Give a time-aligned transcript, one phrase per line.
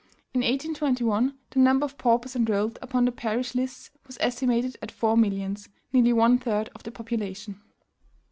[0.33, 5.15] "In 1821, the number of paupers enrolled upon the parish lists was estimated at four
[5.15, 7.61] millions, nearly one third of the population.